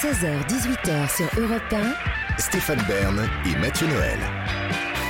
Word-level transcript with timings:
16h-18h 0.00 1.16
sur 1.16 1.42
Europe 1.42 1.72
1, 1.72 2.40
Stéphane 2.40 2.80
Bern 2.86 3.28
et 3.44 3.58
Mathieu 3.58 3.88
Noël. 3.88 4.20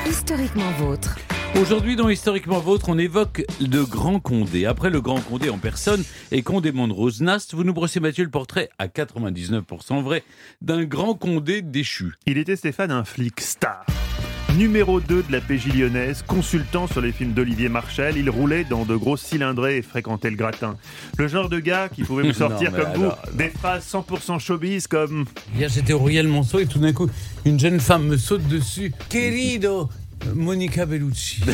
historiquement 0.08 0.71
vôtre. 0.79 1.18
Aujourd'hui, 1.61 1.95
dans 1.95 2.08
Historiquement 2.08 2.59
Vôtre, 2.61 2.88
on 2.88 2.96
évoque 2.96 3.45
le 3.61 3.85
Grand 3.85 4.19
Condé. 4.19 4.64
Après 4.64 4.88
le 4.88 5.03
Grand 5.03 5.21
Condé 5.21 5.51
en 5.51 5.59
personne 5.59 6.03
et 6.30 6.40
Condé 6.40 6.72
Mondrose 6.72 7.21
Nast, 7.21 7.53
vous 7.53 7.64
nous 7.64 7.74
brossez, 7.74 8.01
Mathieu, 8.01 8.24
le 8.24 8.30
portrait 8.30 8.71
à 8.79 8.87
99% 8.87 10.03
vrai 10.03 10.24
d'un 10.62 10.84
Grand 10.84 11.12
Condé 11.12 11.61
déchu. 11.61 12.14
Il 12.25 12.39
était 12.39 12.57
Stéphane 12.57 12.91
un 12.91 13.05
flic 13.05 13.43
star. 13.43 13.84
Numéro 14.59 14.98
2 15.00 15.22
de 15.22 15.30
la 15.32 15.40
PJ 15.40 15.68
lyonnaise, 15.72 16.24
consultant 16.27 16.88
sur 16.88 17.00
les 17.00 17.12
films 17.12 17.32
d'Olivier 17.32 17.68
Marchal, 17.68 18.16
il 18.16 18.29
roulait 18.29 18.64
dans 18.64 18.84
de 18.84 18.96
grosses 18.96 19.23
cylindrées 19.23 19.77
et 19.77 19.82
fréquentait 19.82 20.30
le 20.30 20.36
gratin. 20.36 20.77
Le 21.16 21.29
genre 21.29 21.48
de 21.48 21.61
gars 21.61 21.88
qui 21.88 22.02
pouvait 22.02 22.24
vous 22.24 22.32
sortir 22.36 22.73
Non, 22.73 22.79
comme 22.79 22.86
alors- 23.02 23.18
vous 23.30 23.36
des 23.38 23.50
phrases 23.50 23.86
100% 23.86 24.41
showbiz 24.41 24.88
comme 24.88 25.27
Hier, 25.56 25.68
j'étais 25.68 25.92
au 25.92 25.98
Royal 26.00 26.27
Monceau 26.27 26.59
et 26.59 26.66
tout 26.66 26.80
d'un 26.80 26.92
coup, 26.92 27.09
une 27.45 27.60
jeune 27.60 27.78
femme 27.78 28.09
me 28.09 28.16
saute 28.16 28.48
dessus. 28.48 28.92
Querido 29.09 29.88
Monica 30.34 30.86
Bellucci. 30.86 31.42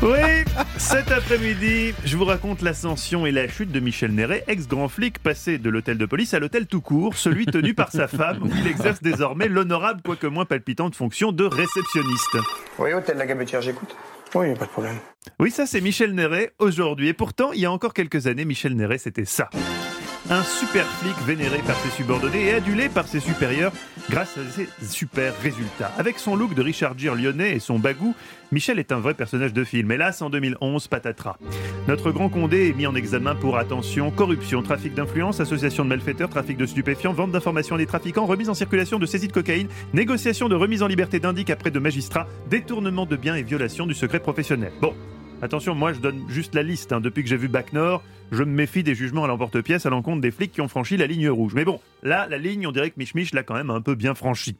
Oui, 0.00 0.18
cet 0.78 1.12
après-midi, 1.12 1.92
je 2.04 2.16
vous 2.16 2.24
raconte 2.24 2.62
l'ascension 2.62 3.24
et 3.26 3.30
la 3.30 3.46
chute 3.46 3.70
de 3.70 3.78
Michel 3.78 4.10
Néret, 4.12 4.42
ex-grand 4.48 4.88
flic 4.88 5.18
passé 5.20 5.58
de 5.58 5.70
l'hôtel 5.70 5.98
de 5.98 6.06
police 6.06 6.34
à 6.34 6.40
l'hôtel 6.40 6.66
tout 6.66 6.80
court, 6.80 7.14
celui 7.14 7.46
tenu 7.46 7.74
par 7.74 7.92
sa 7.92 8.08
femme, 8.08 8.42
où 8.42 8.50
il 8.56 8.66
exerce 8.66 9.00
désormais 9.02 9.48
l'honorable, 9.48 10.00
quoique 10.02 10.26
moins 10.26 10.46
palpitante 10.46 10.96
fonction 10.96 11.30
de 11.30 11.44
réceptionniste. 11.44 12.38
Oui, 12.78 12.92
hôtel 12.94 13.16
La 13.18 13.26
Gabetière, 13.26 13.60
j'écoute. 13.60 13.94
Oui, 14.34 14.48
y 14.48 14.52
a 14.52 14.56
pas 14.56 14.64
de 14.64 14.70
problème. 14.70 14.96
Oui, 15.38 15.50
ça 15.50 15.66
c'est 15.66 15.80
Michel 15.80 16.14
Néret 16.14 16.52
aujourd'hui. 16.58 17.08
Et 17.08 17.14
pourtant, 17.14 17.52
il 17.52 17.60
y 17.60 17.66
a 17.66 17.70
encore 17.70 17.92
quelques 17.94 18.26
années, 18.26 18.46
Michel 18.46 18.74
Néret, 18.74 18.98
c'était 18.98 19.26
ça. 19.26 19.50
Un 20.30 20.44
super 20.44 20.86
flic 20.86 21.16
vénéré 21.26 21.58
par 21.66 21.76
ses 21.76 21.90
subordonnés 21.90 22.46
et 22.46 22.54
adulé 22.54 22.88
par 22.88 23.08
ses 23.08 23.18
supérieurs 23.18 23.72
grâce 24.08 24.38
à 24.38 24.42
ses 24.50 24.68
super 24.88 25.36
résultats. 25.40 25.90
Avec 25.98 26.18
son 26.18 26.36
look 26.36 26.54
de 26.54 26.62
Richard 26.62 26.96
Gere 26.96 27.16
lyonnais 27.16 27.56
et 27.56 27.58
son 27.58 27.78
bagou, 27.78 28.14
Michel 28.52 28.78
est 28.78 28.92
un 28.92 29.00
vrai 29.00 29.14
personnage 29.14 29.52
de 29.52 29.64
film. 29.64 29.90
Hélas, 29.90 30.22
en 30.22 30.30
2011, 30.30 30.86
patatras. 30.86 31.36
Notre 31.88 32.12
grand 32.12 32.28
Condé 32.28 32.68
est 32.68 32.72
mis 32.72 32.86
en 32.86 32.94
examen 32.94 33.34
pour 33.34 33.58
attention, 33.58 34.10
corruption, 34.10 34.62
trafic 34.62 34.94
d'influence, 34.94 35.40
association 35.40 35.84
de 35.84 35.88
malfaiteurs, 35.88 36.30
trafic 36.30 36.56
de 36.56 36.66
stupéfiants, 36.66 37.12
vente 37.12 37.32
d'informations 37.32 37.74
à 37.74 37.78
des 37.78 37.86
trafiquants, 37.86 38.26
remise 38.26 38.48
en 38.48 38.54
circulation 38.54 38.98
de 38.98 39.06
saisie 39.06 39.28
de 39.28 39.32
cocaïne, 39.32 39.68
négociation 39.92 40.48
de 40.48 40.54
remise 40.54 40.82
en 40.82 40.86
liberté 40.86 41.18
d'indic 41.18 41.50
après 41.50 41.70
de 41.70 41.78
magistrats, 41.80 42.28
détournement 42.48 43.06
de 43.06 43.16
biens 43.16 43.34
et 43.34 43.42
violation 43.42 43.86
du 43.86 43.94
secret 43.94 44.20
professionnel. 44.20 44.72
Bon, 44.80 44.94
Attention, 45.42 45.74
moi 45.74 45.92
je 45.92 45.98
donne 45.98 46.22
juste 46.28 46.54
la 46.54 46.62
liste. 46.62 46.92
hein. 46.92 47.00
Depuis 47.00 47.22
que 47.24 47.28
j'ai 47.28 47.36
vu 47.36 47.48
Bac 47.48 47.72
Nord, 47.72 48.02
je 48.30 48.44
me 48.44 48.52
méfie 48.52 48.82
des 48.84 48.94
jugements 48.94 49.24
à 49.24 49.26
l'emporte-pièce 49.26 49.84
à 49.86 49.90
l'encontre 49.90 50.20
des 50.20 50.30
flics 50.30 50.52
qui 50.52 50.60
ont 50.60 50.68
franchi 50.68 50.96
la 50.96 51.06
ligne 51.08 51.28
rouge. 51.28 51.52
Mais 51.54 51.64
bon, 51.64 51.80
là, 52.02 52.26
la 52.30 52.38
ligne, 52.38 52.66
on 52.66 52.72
dirait 52.72 52.90
que 52.90 52.98
Mich 52.98 53.14
Mich 53.14 53.34
l'a 53.34 53.42
quand 53.42 53.54
même 53.54 53.70
un 53.70 53.80
peu 53.80 53.94
bien 53.96 54.14
franchie. 54.14 54.56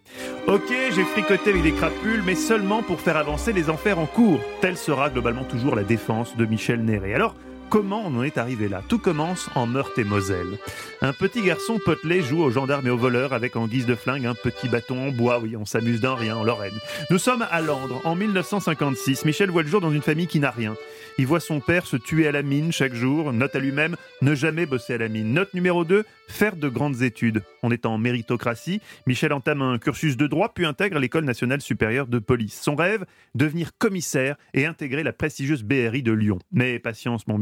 Ok, 0.49 0.73
j'ai 0.95 1.05
fricoté 1.05 1.51
avec 1.51 1.63
des 1.63 1.73
crapules, 1.73 2.23
mais 2.27 2.35
seulement 2.35 2.83
pour 2.83 3.01
faire 3.01 3.17
avancer 3.17 3.53
les 3.53 3.71
enfers 3.71 3.99
en 3.99 4.07
cours. 4.07 4.41
Telle 4.61 4.77
sera 4.77 5.09
globalement 5.09 5.45
toujours 5.45 5.77
la 5.77 5.85
défense 5.85 6.37
de 6.37 6.45
Michel 6.45 6.85
Néret. 6.85 7.15
Alors, 7.15 7.37
Comment 7.73 8.03
on 8.05 8.19
en 8.19 8.23
est 8.23 8.37
arrivé 8.37 8.69
là? 8.69 8.83
Tout 8.87 8.98
commence 8.98 9.48
en 9.55 9.67
Meurthe-et-Moselle. 9.67 10.59
Un 11.01 11.15
petit 11.15 11.41
garçon 11.41 11.81
potelé 11.83 12.20
joue 12.20 12.42
aux 12.42 12.51
gendarmes 12.51 12.87
et 12.87 12.91
aux 12.91 12.98
voleurs 12.98 13.33
avec 13.33 13.56
en 13.56 13.67
guise 13.67 13.87
de 13.87 13.95
flingue 13.95 14.27
un 14.27 14.34
petit 14.34 14.69
bâton 14.69 15.09
en 15.09 15.11
bois. 15.11 15.39
Oui, 15.39 15.56
on 15.56 15.64
s'amuse 15.64 16.03
d'un 16.03 16.14
rien 16.14 16.37
en 16.37 16.45
Lorraine. 16.45 16.79
Nous 17.09 17.17
sommes 17.17 17.47
à 17.51 17.62
Landres 17.62 18.03
en 18.05 18.14
1956. 18.14 19.25
Michel 19.25 19.51
voit 19.51 19.62
le 19.62 19.69
jour 19.69 19.81
dans 19.81 19.91
une 19.91 20.03
famille 20.03 20.27
qui 20.27 20.39
n'a 20.39 20.51
rien. 20.51 20.75
Il 21.17 21.27
voit 21.27 21.41
son 21.41 21.61
père 21.61 21.87
se 21.87 21.97
tuer 21.97 22.29
à 22.29 22.33
la 22.33 22.42
mine 22.42 22.73
chaque 22.73 22.92
jour. 22.92 23.33
Note 23.33 23.56
à 23.56 23.59
lui-même 23.59 23.97
ne 24.20 24.34
jamais 24.34 24.67
bosser 24.67 24.92
à 24.92 24.98
la 24.98 25.09
mine. 25.09 25.33
Note 25.33 25.55
numéro 25.55 25.86
2 25.86 26.05
faire 26.29 26.57
de 26.57 26.69
grandes 26.69 27.03
études. 27.03 27.42
On 27.62 27.70
est 27.70 27.86
en 27.86 27.98
méritocratie. 27.98 28.81
Michel 29.07 29.33
entame 29.33 29.62
un 29.62 29.79
cursus 29.79 30.17
de 30.17 30.27
droit 30.27 30.53
puis 30.55 30.64
intègre 30.64 30.98
l'école 30.98 31.25
nationale 31.25 31.61
supérieure 31.61 32.07
de 32.07 32.19
police. 32.19 32.59
Son 32.61 32.75
rêve 32.75 33.05
devenir 33.34 33.77
commissaire 33.79 34.36
et 34.55 34.67
intégrer 34.67 35.03
la 35.03 35.12
prestigieuse 35.12 35.63
BRI 35.63 36.02
de 36.02 36.13
Lyon. 36.13 36.39
Mais 36.51 36.79
patience, 36.79 37.27
mon 37.27 37.39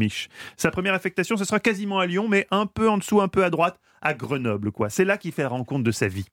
Sa 0.56 0.70
première 0.70 0.94
affectation, 0.94 1.36
ce 1.36 1.44
sera 1.44 1.60
quasiment 1.60 1.98
à 1.98 2.06
Lyon, 2.06 2.26
mais 2.28 2.47
un 2.50 2.66
peu 2.66 2.88
en 2.88 2.98
dessous, 2.98 3.20
un 3.20 3.28
peu 3.28 3.44
à 3.44 3.50
droite, 3.50 3.78
à 4.03 4.14
Grenoble, 4.14 4.72
quoi. 4.72 4.91
C'est 4.91 5.04
là 5.04 5.16
qu'il 5.16 5.32
fait 5.32 5.42
la 5.42 5.48
rencontre 5.48 5.84
de 5.84 5.92
sa 5.92 6.08
vie. 6.08 6.26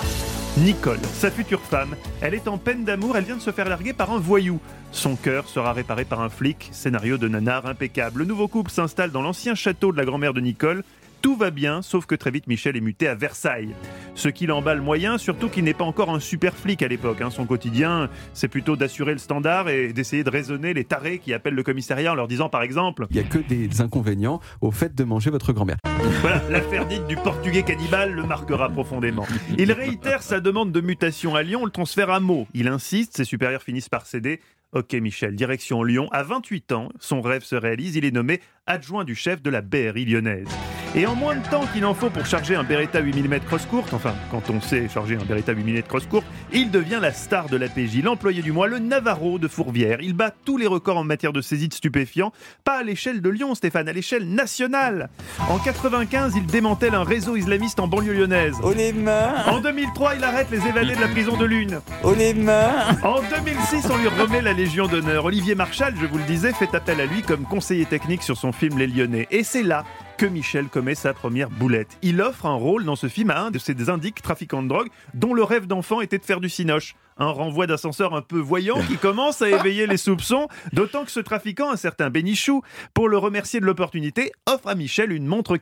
Nicole, 0.58 1.00
sa 1.14 1.30
future 1.30 1.62
femme, 1.62 1.96
elle 2.20 2.34
est 2.34 2.48
en 2.48 2.58
peine 2.58 2.84
d'amour, 2.84 3.16
elle 3.16 3.26
vient 3.26 3.36
de 3.36 3.42
se 3.42 3.52
faire 3.52 3.70
larguer 3.70 3.94
par 3.94 4.12
un 4.12 4.18
voyou. 4.18 4.60
Son 4.92 5.16
cœur 5.16 5.48
sera 5.48 5.72
réparé 5.72 6.04
par 6.04 6.20
un 6.22 6.30
flic, 6.30 6.70
scénario 6.72 7.20
de 7.20 7.28
nanar 7.28 7.68
impeccable. 7.68 8.20
Le 8.20 8.26
nouveau 8.26 8.48
couple 8.48 8.72
s'installe 8.72 9.12
dans 9.12 9.22
l'ancien 9.22 9.54
château 9.54 9.92
de 9.92 9.98
la 9.98 10.06
grand-mère 10.06 10.34
de 10.34 10.42
Nicole. 10.42 10.84
Tout 11.28 11.36
va 11.36 11.52
bien, 11.52 11.82
sauf 11.82 12.06
que 12.06 12.16
très 12.16 12.32
vite 12.32 12.48
Michel 12.48 12.78
est 12.78 12.82
muté 12.82 13.06
à 13.06 13.14
Versailles. 13.14 13.76
Ce 14.16 14.30
qui 14.30 14.46
l'emballe 14.46 14.80
moyen, 14.80 15.18
surtout 15.18 15.50
qu'il 15.50 15.66
n'est 15.66 15.74
pas 15.74 15.84
encore 15.84 16.10
un 16.10 16.22
super 16.22 16.56
flic 16.56 16.82
à 16.84 16.88
l'époque. 16.88 17.20
hein. 17.20 17.30
Son 17.32 17.46
quotidien, 17.46 18.10
c'est 18.32 18.48
plutôt 18.48 18.78
d'assurer 18.78 19.12
le 19.12 19.18
standard 19.18 19.68
et 19.68 19.92
d'essayer 19.92 20.24
de 20.24 20.30
raisonner 20.30 20.74
les 20.74 20.86
tarés 20.86 21.20
qui 21.20 21.34
appellent 21.34 21.54
le 21.56 21.64
commissariat 21.64 22.14
en 22.14 22.16
leur 22.16 22.30
disant 22.30 22.48
par 22.48 22.62
exemple 22.62 23.08
Il 23.10 23.18
n'y 23.18 23.24
a 23.24 23.28
que 23.28 23.40
des 23.40 23.82
inconvénients 23.82 24.40
au 24.62 24.72
fait 24.72 24.96
de 24.96 25.04
manger 25.04 25.30
votre 25.30 25.52
grand-mère. 25.52 25.76
Voilà, 26.22 26.42
l'affaire 26.50 26.86
dite 26.86 27.06
du 27.08 27.18
portugais 27.18 27.64
cannibale 27.64 28.14
le 28.14 28.24
marquera 28.24 28.70
profondément. 28.70 29.28
Il 29.58 29.74
réitère 29.74 30.24
sa 30.24 30.40
demande 30.40 30.72
de 30.72 30.80
mutation 30.80 31.36
à 31.36 31.44
Lyon, 31.44 31.66
le 31.66 31.72
transfert 31.72 32.10
à 32.10 32.22
Meaux. 32.22 32.48
Il 32.54 32.70
insiste, 32.70 33.18
ses 33.18 33.26
supérieurs 33.26 33.64
finissent 33.64 33.90
par 33.90 34.06
céder. 34.06 34.40
Ok 34.72 34.94
Michel, 34.94 35.36
direction 35.36 35.84
Lyon. 35.84 36.08
À 36.14 36.24
28 36.24 36.72
ans, 36.72 36.88
son 37.02 37.20
rêve 37.22 37.44
se 37.44 37.58
réalise, 37.58 37.98
il 37.98 38.06
est 38.06 38.12
nommé 38.12 38.40
adjoint 38.66 39.04
du 39.04 39.14
chef 39.14 39.42
de 39.42 39.50
la 39.50 39.60
BRI 39.60 40.06
lyonnaise. 40.06 40.48
Et 40.96 41.06
en 41.06 41.16
moins 41.16 41.36
de 41.36 41.48
temps 41.48 41.66
qu'il 41.74 41.86
en 41.86 41.94
faut 41.94 42.10
pour 42.10 42.26
charger 42.26 42.56
un 42.56 42.64
Beretta 42.64 43.00
8 43.00 43.22
mm 43.22 43.40
cross 43.42 43.66
courte, 43.66 43.94
enfin, 43.94 44.16
quand 44.32 44.50
on 44.50 44.62
sait 44.62 44.88
charger 44.88 45.16
un 45.16 45.26
Beretta 45.26 45.52
8 45.52 45.64
mm 45.64 45.82
cross 45.84 46.06
courte, 46.08 46.26
il 46.52 46.72
devient 46.72 47.00
la 47.02 47.12
star 47.12 47.50
de 47.50 47.58
la 47.58 47.68
PJ, 47.68 48.02
l'employé 48.04 48.42
du 48.42 48.52
mois, 48.52 48.68
le 48.68 48.80
Navarro 48.80 49.38
de 49.38 49.48
Fourvière. 49.48 50.00
Il 50.02 50.14
bat 50.14 50.32
tous 50.46 50.58
les 50.58 50.66
records 50.66 50.98
en 50.98 51.04
matière 51.04 51.34
de 51.34 51.42
saisie 51.42 51.68
de 51.68 51.74
stupéfiants, 51.74 52.32
pas 52.64 52.80
à 52.80 52.84
l'échelle 52.84 53.22
de 53.22 53.30
Lyon, 53.30 53.54
Stéphane, 53.54 53.88
à 53.88 53.94
l'échelle 53.94 54.28
nationale. 54.28 55.10
En 55.50 55.60
95, 55.60 56.34
il 56.36 56.46
démantèle 56.46 56.96
un 56.96 57.04
réseau 57.04 57.36
islamiste 57.36 57.80
en 57.80 57.88
banlieue 57.88 58.14
lyonnaise. 58.14 58.56
Oh 58.64 58.74
les 58.76 58.94
mains 58.94 59.44
En 59.46 59.60
2003, 59.60 60.16
il 60.16 60.24
arrête 60.24 60.48
les 60.50 60.66
évadés 60.66 60.96
de 60.96 61.02
la 61.02 61.10
prison 61.10 61.38
de 61.38 61.46
Lune. 61.46 61.80
Oh 62.04 62.14
les 62.18 62.34
mains 62.34 62.98
En 63.04 63.22
2006, 63.22 63.88
on 63.92 63.98
lui 63.98 64.08
remet 64.08 64.42
la 64.42 64.54
Légion 64.54 64.88
d'honneur. 64.88 65.26
Olivier 65.26 65.54
Marchal, 65.54 65.94
je 66.00 66.06
vous 66.06 66.18
le 66.18 66.24
disais, 66.24 66.54
fait 66.54 66.74
appel 66.74 67.02
à 67.02 67.06
lui 67.06 67.22
comme 67.22 67.44
conseiller 67.44 67.86
technique 67.86 68.24
sur 68.24 68.38
son 68.38 68.52
film 68.52 68.78
Les 68.78 68.88
Lyonnais. 68.88 69.28
Et 69.32 69.44
c'est 69.44 69.64
là 69.64 69.84
que 70.18 70.26
Michel 70.26 70.68
commet 70.68 70.96
sa 70.96 71.14
première 71.14 71.50
boulette. 71.50 71.98
Il 72.02 72.22
offre 72.22 72.48
un 72.48 72.56
rôle 72.56 72.84
dans 72.84 72.96
ce 72.96 73.08
film 73.08 73.30
à 73.30 73.40
un 73.40 73.52
de 73.52 73.60
ses 73.60 73.90
indiques 73.90 74.22
trafiquants 74.22 74.64
de 74.64 74.68
drogue 74.68 74.88
dont 75.14 75.34
le 75.34 75.44
rêve 75.44 75.68
d'enfant 75.68 76.02
était 76.02 76.18
de 76.18 76.26
faire 76.26 76.42
du 76.42 76.50
cinoche. 76.50 76.96
Un 77.18 77.30
renvoi 77.30 77.68
d'ascenseur 77.68 78.16
un 78.16 78.22
peu 78.22 78.40
voyant 78.40 78.80
qui 78.88 78.98
commence 78.98 79.42
à 79.42 79.50
éveiller 79.50 79.88
les 79.88 79.98
soupçons, 79.98 80.48
d'autant 80.74 81.06
que 81.06 81.12
ce 81.12 81.20
trafiquant, 81.20 81.72
un 81.72 81.78
certain 81.78 82.10
Bénichou, 82.10 82.62
pour 82.94 83.10
le 83.10 83.18
remercier 83.18 83.60
de 83.60 83.66
l'opportunité, 83.66 84.32
offre 84.48 84.68
à 84.68 84.76
Michel 84.76 85.12
une 85.12 85.26
montre 85.26 85.58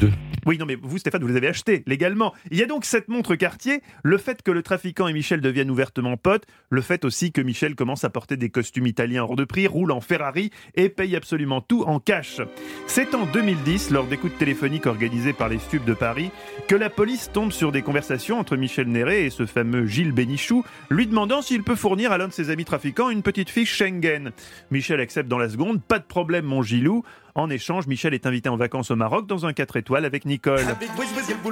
deux. 0.00 0.12
Oui, 0.44 0.58
non, 0.58 0.66
mais 0.66 0.76
vous, 0.80 0.98
Stéphane, 0.98 1.22
vous 1.22 1.28
les 1.28 1.36
avez 1.36 1.48
achetés 1.48 1.84
légalement. 1.86 2.34
Il 2.50 2.58
y 2.58 2.62
a 2.62 2.66
donc 2.66 2.84
cette 2.84 3.08
montre 3.08 3.36
Cartier, 3.36 3.80
le 4.02 4.18
fait 4.18 4.42
que 4.42 4.50
le 4.50 4.62
trafiquant 4.62 5.06
et 5.06 5.12
Michel 5.12 5.40
deviennent 5.40 5.70
ouvertement 5.70 6.16
potes, 6.16 6.46
le 6.68 6.80
fait 6.80 7.04
aussi 7.04 7.30
que 7.30 7.40
Michel 7.40 7.76
commence 7.76 8.02
à 8.04 8.10
porter 8.10 8.36
des 8.36 8.50
costumes 8.50 8.86
italiens 8.86 9.22
hors 9.22 9.36
de 9.36 9.44
prix, 9.44 9.66
roule 9.66 9.92
en 9.92 10.00
Ferrari 10.00 10.50
et 10.74 10.88
paye 10.88 11.14
absolument 11.14 11.60
tout 11.60 11.82
en 11.82 12.00
cash. 12.00 12.40
C'est 12.86 13.14
en 13.14 13.26
2010, 13.26 13.90
lors 13.90 14.06
d'écoutes 14.06 14.36
téléphoniques 14.36 14.86
organisées 14.86 15.32
par 15.32 15.48
les 15.48 15.58
stupes 15.58 15.84
de 15.84 15.94
Paris, 15.94 16.30
que 16.66 16.74
la 16.74 16.90
police 16.90 17.30
tombe 17.32 17.52
sur 17.52 17.70
des 17.70 17.82
conversations 17.82 18.38
entre 18.38 18.56
Michel 18.56 18.88
Néret 18.88 19.24
et 19.24 19.30
ce 19.30 19.46
fameux 19.46 19.86
Gilles 19.86 20.12
Bénichou, 20.12 20.64
lui 20.90 21.06
demandant 21.06 21.42
s'il 21.42 21.62
peut 21.62 21.76
fournir 21.76 22.10
à 22.10 22.18
l'un 22.18 22.28
de 22.28 22.32
ses 22.32 22.50
amis 22.50 22.64
trafiquants 22.64 23.10
une 23.10 23.22
petite 23.22 23.50
fiche 23.50 23.72
Schengen. 23.72 24.32
Michel 24.70 25.00
accepte 25.00 25.28
dans 25.28 25.38
la 25.38 25.48
seconde, 25.48 25.82
pas 25.82 25.98
de 25.98 26.04
problème 26.04 26.46
mon 26.46 26.62
Gilou. 26.62 27.04
En 27.34 27.48
échange, 27.48 27.86
Michel 27.86 28.12
est 28.12 28.26
invité 28.26 28.50
en 28.50 28.56
vacances 28.56 28.90
au 28.90 28.96
Maroc 28.96 29.26
dans 29.26 29.46
un 29.46 29.54
4 29.54 29.78
étoiles 29.78 30.04
avec 30.04 30.26
Nicole. 30.26 30.66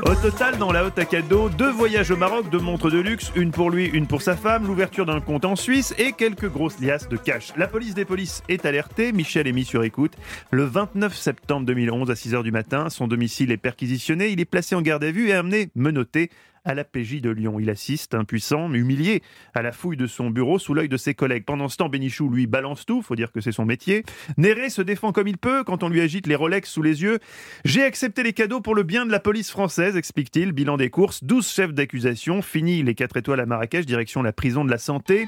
Au 0.02 0.14
total, 0.14 0.58
dans 0.58 0.72
la 0.72 0.84
haute 0.84 0.98
à 0.98 1.06
cadeau, 1.06 1.48
deux 1.48 1.70
voyages 1.70 2.10
au 2.10 2.18
Maroc, 2.18 2.50
deux 2.50 2.58
montres 2.58 2.90
de 2.90 2.98
luxe, 2.98 3.32
une 3.34 3.50
pour 3.50 3.70
lui, 3.70 3.86
une 3.86 4.06
pour 4.06 4.20
sa 4.20 4.36
femme, 4.36 4.66
l'ouverture 4.66 5.06
d'un 5.06 5.20
compte 5.20 5.46
en 5.46 5.56
Suisse 5.56 5.94
et 5.96 6.12
quelques 6.12 6.50
grosses 6.50 6.78
liasses 6.80 7.08
de 7.08 7.16
cash. 7.16 7.54
La 7.56 7.66
police 7.66 7.94
des 7.94 8.04
polices 8.04 8.42
est 8.50 8.66
alertée, 8.66 9.12
Michel 9.12 9.46
est 9.46 9.52
mis 9.52 9.64
sur 9.64 9.82
écoute. 9.82 10.12
Le 10.50 10.64
29 10.64 11.16
septembre 11.16 11.64
2011 11.64 12.10
à 12.10 12.14
6h 12.14 12.42
du 12.42 12.52
matin, 12.52 12.90
son 12.90 13.08
domicile 13.08 13.50
est 13.50 13.56
perquisitionné, 13.56 14.28
il 14.28 14.40
est 14.40 14.44
placé 14.44 14.74
en 14.74 14.82
garde 14.82 15.02
à 15.02 15.10
vue 15.10 15.28
et 15.28 15.32
amené 15.32 15.70
menotté 15.74 16.28
à 16.70 16.74
la 16.74 16.84
PJ 16.84 17.20
de 17.20 17.30
Lyon. 17.30 17.58
Il 17.58 17.68
assiste, 17.68 18.14
impuissant, 18.14 18.72
humilié, 18.72 19.22
à 19.54 19.62
la 19.62 19.72
fouille 19.72 19.96
de 19.96 20.06
son 20.06 20.30
bureau 20.30 20.60
sous 20.60 20.72
l'œil 20.72 20.88
de 20.88 20.96
ses 20.96 21.14
collègues. 21.14 21.44
Pendant 21.44 21.68
ce 21.68 21.76
temps, 21.76 21.88
Bénichou, 21.88 22.30
lui, 22.30 22.46
balance 22.46 22.86
tout, 22.86 23.02
faut 23.02 23.16
dire 23.16 23.32
que 23.32 23.40
c'est 23.40 23.50
son 23.50 23.64
métier. 23.64 24.04
Néré 24.36 24.70
se 24.70 24.80
défend 24.80 25.10
comme 25.10 25.26
il 25.26 25.36
peut 25.36 25.64
quand 25.64 25.82
on 25.82 25.88
lui 25.88 26.00
agite 26.00 26.28
les 26.28 26.36
Rolex 26.36 26.70
sous 26.70 26.82
les 26.82 27.02
yeux. 27.02 27.18
J'ai 27.64 27.82
accepté 27.82 28.22
les 28.22 28.32
cadeaux 28.32 28.60
pour 28.60 28.76
le 28.76 28.84
bien 28.84 29.04
de 29.04 29.10
la 29.10 29.18
police 29.18 29.50
française, 29.50 29.96
explique-t-il. 29.96 30.52
Bilan 30.52 30.76
des 30.76 30.90
courses, 30.90 31.24
12 31.24 31.48
chefs 31.48 31.74
d'accusation. 31.74 32.40
Fini 32.40 32.84
les 32.84 32.94
4 32.94 33.16
étoiles 33.16 33.40
à 33.40 33.46
Marrakech, 33.46 33.84
direction 33.84 34.22
la 34.22 34.32
prison 34.32 34.64
de 34.64 34.70
la 34.70 34.78
santé. 34.78 35.26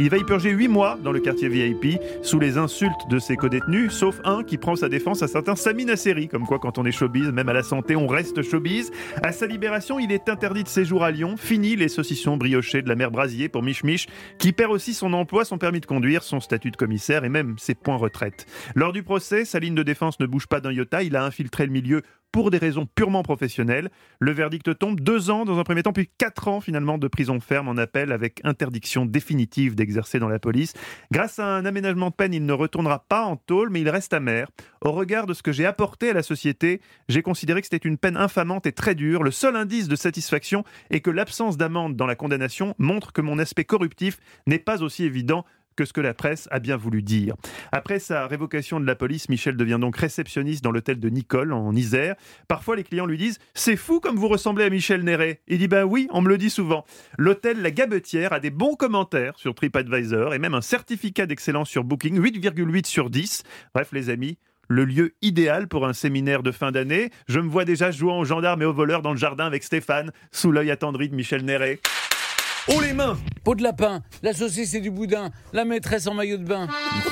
Il 0.00 0.10
va 0.10 0.16
y 0.16 0.24
purger 0.24 0.50
8 0.50 0.66
mois 0.66 0.98
dans 1.04 1.12
le 1.12 1.20
quartier 1.20 1.48
VIP, 1.48 2.00
sous 2.22 2.40
les 2.40 2.58
insultes 2.58 3.08
de 3.08 3.20
ses 3.20 3.36
codétenus, 3.36 3.92
sauf 3.92 4.20
un 4.24 4.42
qui 4.42 4.58
prend 4.58 4.74
sa 4.74 4.88
défense 4.88 5.22
à 5.22 5.28
certains 5.28 5.54
Sami 5.54 5.84
Nasseri, 5.84 6.26
comme 6.26 6.46
quoi 6.46 6.58
quand 6.58 6.78
on 6.78 6.84
est 6.84 6.90
showbiz, 6.90 7.30
même 7.30 7.48
à 7.48 7.52
la 7.52 7.62
santé, 7.62 7.94
on 7.94 8.08
reste 8.08 8.42
showbiz. 8.42 8.90
À 9.22 9.30
sa 9.30 9.46
libération, 9.46 10.00
il 10.00 10.10
est 10.10 10.28
interdit 10.28 10.64
de 10.64 10.68
séjour 10.80 11.04
à 11.04 11.10
Lyon. 11.10 11.36
Fini 11.36 11.76
les 11.76 11.88
saucissons 11.88 12.38
briochés 12.38 12.80
de 12.80 12.88
la 12.88 12.94
mère 12.94 13.10
Brasier 13.10 13.50
pour 13.50 13.62
Mich 13.62 13.84
Mich, 13.84 14.08
qui 14.38 14.52
perd 14.52 14.72
aussi 14.72 14.94
son 14.94 15.12
emploi, 15.12 15.44
son 15.44 15.58
permis 15.58 15.80
de 15.80 15.84
conduire, 15.84 16.22
son 16.22 16.40
statut 16.40 16.70
de 16.70 16.76
commissaire 16.78 17.22
et 17.22 17.28
même 17.28 17.58
ses 17.58 17.74
points 17.74 17.96
retraite. 17.96 18.46
Lors 18.74 18.94
du 18.94 19.02
procès, 19.02 19.44
sa 19.44 19.58
ligne 19.58 19.74
de 19.74 19.82
défense 19.82 20.18
ne 20.20 20.26
bouge 20.26 20.46
pas 20.46 20.62
d'un 20.62 20.72
iota. 20.72 21.02
Il 21.02 21.16
a 21.16 21.24
infiltré 21.26 21.66
le 21.66 21.72
milieu 21.72 22.00
pour 22.32 22.50
des 22.50 22.58
raisons 22.58 22.86
purement 22.94 23.22
professionnelles. 23.22 23.90
Le 24.18 24.32
verdict 24.32 24.78
tombe 24.78 25.00
deux 25.00 25.30
ans 25.30 25.44
dans 25.44 25.58
un 25.58 25.64
premier 25.64 25.82
temps, 25.82 25.92
puis 25.92 26.10
quatre 26.18 26.48
ans 26.48 26.60
finalement 26.60 26.98
de 26.98 27.08
prison 27.08 27.40
ferme 27.40 27.68
en 27.68 27.76
appel 27.76 28.12
avec 28.12 28.40
interdiction 28.44 29.06
définitive 29.06 29.74
d'exercer 29.74 30.18
dans 30.18 30.28
la 30.28 30.38
police. 30.38 30.74
Grâce 31.10 31.38
à 31.38 31.46
un 31.46 31.64
aménagement 31.64 32.10
de 32.10 32.14
peine, 32.14 32.34
il 32.34 32.44
ne 32.44 32.52
retournera 32.52 33.04
pas 33.08 33.24
en 33.24 33.36
tôle, 33.36 33.70
mais 33.70 33.80
il 33.80 33.88
reste 33.88 34.12
amer. 34.12 34.48
Au 34.82 34.92
regard 34.92 35.26
de 35.26 35.34
ce 35.34 35.42
que 35.42 35.52
j'ai 35.52 35.66
apporté 35.66 36.10
à 36.10 36.14
la 36.14 36.22
société, 36.22 36.80
j'ai 37.08 37.22
considéré 37.22 37.60
que 37.60 37.66
c'était 37.70 37.88
une 37.88 37.98
peine 37.98 38.16
infamante 38.16 38.66
et 38.66 38.72
très 38.72 38.94
dure. 38.94 39.22
Le 39.22 39.30
seul 39.30 39.56
indice 39.56 39.88
de 39.88 39.96
satisfaction 39.96 40.64
est 40.90 41.00
que 41.00 41.10
l'absence 41.10 41.56
d'amende 41.56 41.96
dans 41.96 42.06
la 42.06 42.16
condamnation 42.16 42.74
montre 42.78 43.12
que 43.12 43.20
mon 43.20 43.38
aspect 43.38 43.64
corruptif 43.64 44.18
n'est 44.46 44.58
pas 44.58 44.82
aussi 44.82 45.04
évident 45.04 45.44
que 45.76 45.84
ce 45.84 45.92
que 45.92 46.00
la 46.00 46.14
presse 46.14 46.48
a 46.50 46.58
bien 46.58 46.76
voulu 46.76 47.02
dire. 47.02 47.34
Après 47.72 47.98
sa 47.98 48.26
révocation 48.26 48.80
de 48.80 48.86
la 48.86 48.94
police, 48.94 49.28
Michel 49.28 49.56
devient 49.56 49.78
donc 49.80 49.96
réceptionniste 49.96 50.62
dans 50.62 50.70
l'hôtel 50.70 51.00
de 51.00 51.08
Nicole 51.08 51.52
en 51.52 51.74
Isère. 51.74 52.16
Parfois, 52.48 52.76
les 52.76 52.84
clients 52.84 53.06
lui 53.06 53.18
disent 53.18 53.38
C'est 53.54 53.76
fou 53.76 54.00
comme 54.00 54.16
vous 54.16 54.28
ressemblez 54.28 54.64
à 54.64 54.70
Michel 54.70 55.02
Néret. 55.02 55.40
Il 55.48 55.58
dit 55.58 55.68
Ben 55.68 55.84
oui, 55.84 56.08
on 56.10 56.22
me 56.22 56.28
le 56.28 56.38
dit 56.38 56.50
souvent. 56.50 56.84
L'hôtel 57.18 57.62
La 57.62 57.70
Gabetière 57.70 58.32
a 58.32 58.40
des 58.40 58.50
bons 58.50 58.74
commentaires 58.74 59.38
sur 59.38 59.54
TripAdvisor 59.54 60.34
et 60.34 60.38
même 60.38 60.54
un 60.54 60.60
certificat 60.60 61.26
d'excellence 61.26 61.68
sur 61.68 61.84
Booking, 61.84 62.20
8,8 62.20 62.86
sur 62.86 63.10
10. 63.10 63.42
Bref, 63.74 63.90
les 63.92 64.10
amis, 64.10 64.38
le 64.68 64.84
lieu 64.84 65.14
idéal 65.20 65.66
pour 65.66 65.86
un 65.86 65.92
séminaire 65.92 66.42
de 66.42 66.52
fin 66.52 66.70
d'année. 66.70 67.10
Je 67.28 67.40
me 67.40 67.48
vois 67.48 67.64
déjà 67.64 67.90
jouant 67.90 68.20
aux 68.20 68.24
gendarmes 68.24 68.62
et 68.62 68.66
aux 68.66 68.72
voleurs 68.72 69.02
dans 69.02 69.12
le 69.12 69.18
jardin 69.18 69.46
avec 69.46 69.64
Stéphane, 69.64 70.12
sous 70.30 70.52
l'œil 70.52 70.70
attendri 70.70 71.08
de 71.08 71.14
Michel 71.14 71.44
Néret. 71.44 71.80
Oh 72.72 72.80
les 72.80 72.92
mains 72.92 73.18
Pot 73.42 73.54
de 73.54 73.62
lapin, 73.62 74.02
la 74.22 74.34
saucisse 74.34 74.74
et 74.74 74.80
du 74.82 74.90
boudin, 74.90 75.30
la 75.54 75.64
maîtresse 75.64 76.06
en 76.06 76.12
maillot 76.12 76.36
de 76.36 76.44
bain. 76.44 76.68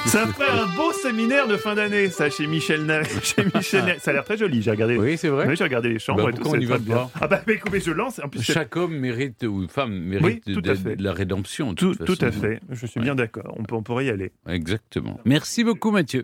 Ça 0.06 0.26
ferait 0.26 0.50
un 0.50 0.66
beau 0.76 0.92
séminaire 0.92 1.48
de 1.48 1.56
fin 1.56 1.74
d'année, 1.74 2.10
ça, 2.10 2.28
chez 2.28 2.46
Michel 2.46 2.84
Néret. 2.84 3.08
Chez 3.22 3.44
Michel. 3.54 3.96
Ça 3.98 4.10
a 4.10 4.14
l'air 4.14 4.24
très 4.24 4.36
joli, 4.36 4.60
j'ai 4.60 4.70
regardé. 4.70 4.98
Oui, 4.98 5.16
c'est 5.16 5.28
vrai. 5.28 5.46
Oui, 5.48 5.56
j'ai 5.56 5.64
regardé 5.64 5.88
les 5.88 5.98
chambres 5.98 6.24
Bah, 6.24 6.30
et 6.30 6.34
tout. 6.38 6.46
on 6.46 6.56
n'y 6.58 6.66
va 6.66 6.76
bien. 6.76 7.08
Ah 7.18 7.28
bah 7.28 7.40
mais 7.46 7.54
écoutez, 7.54 7.80
je 7.80 7.90
lance. 7.92 8.20
En 8.22 8.28
plus, 8.28 8.42
c'est- 8.42 8.52
Chaque 8.52 8.76
homme 8.76 8.98
mérite, 8.98 9.42
ou 9.44 9.66
femme 9.68 9.92
mérite 9.98 10.42
Oui, 10.46 10.54
tout 10.54 10.60
de, 10.60 10.70
à 10.70 10.74
fait. 10.74 10.96
de 10.96 11.02
la 11.02 11.14
rédemption. 11.14 11.70
de 11.70 11.76
tout, 11.76 11.94
toute 11.94 12.18
tout 12.18 12.24
à 12.24 12.30
fait. 12.30 12.60
Je 12.70 12.86
suis 12.86 13.00
bien 13.00 13.14
d'accord. 13.14 13.54
On, 13.58 13.62
peut- 13.64 13.74
on 13.76 13.82
pourrait 13.82 14.04
y 14.06 14.10
aller. 14.10 14.30
Exactement. 14.46 15.18
Merci 15.24 15.64
beaucoup 15.64 15.90
Mathieu. 15.90 16.16